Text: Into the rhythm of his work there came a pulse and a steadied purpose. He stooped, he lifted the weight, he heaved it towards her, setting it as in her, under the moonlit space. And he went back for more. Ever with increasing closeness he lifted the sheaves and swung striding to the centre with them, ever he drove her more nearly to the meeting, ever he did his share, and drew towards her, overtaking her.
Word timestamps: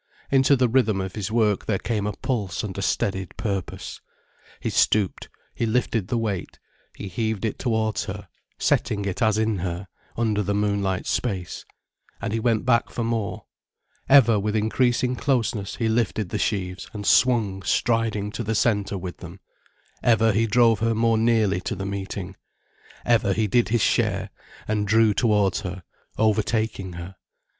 Into 0.31 0.55
the 0.55 0.67
rhythm 0.67 0.99
of 0.99 1.13
his 1.13 1.31
work 1.31 1.67
there 1.67 1.77
came 1.77 2.07
a 2.07 2.13
pulse 2.13 2.63
and 2.63 2.75
a 2.75 2.81
steadied 2.81 3.37
purpose. 3.37 4.01
He 4.59 4.71
stooped, 4.71 5.29
he 5.53 5.67
lifted 5.67 6.07
the 6.07 6.17
weight, 6.17 6.57
he 6.95 7.07
heaved 7.07 7.45
it 7.45 7.59
towards 7.59 8.05
her, 8.05 8.27
setting 8.57 9.05
it 9.05 9.21
as 9.21 9.37
in 9.37 9.59
her, 9.59 9.87
under 10.17 10.41
the 10.41 10.55
moonlit 10.55 11.05
space. 11.05 11.65
And 12.19 12.33
he 12.33 12.39
went 12.39 12.65
back 12.65 12.89
for 12.89 13.03
more. 13.03 13.45
Ever 14.09 14.39
with 14.39 14.55
increasing 14.55 15.15
closeness 15.15 15.75
he 15.75 15.87
lifted 15.87 16.29
the 16.29 16.39
sheaves 16.39 16.89
and 16.93 17.05
swung 17.05 17.61
striding 17.61 18.31
to 18.31 18.43
the 18.43 18.55
centre 18.55 18.97
with 18.97 19.17
them, 19.17 19.39
ever 20.01 20.31
he 20.31 20.47
drove 20.47 20.79
her 20.79 20.95
more 20.95 21.19
nearly 21.19 21.61
to 21.61 21.75
the 21.75 21.85
meeting, 21.85 22.35
ever 23.05 23.33
he 23.33 23.45
did 23.45 23.69
his 23.69 23.81
share, 23.81 24.31
and 24.67 24.87
drew 24.87 25.13
towards 25.13 25.61
her, 25.61 25.83
overtaking 26.17 26.93
her. 26.93 27.17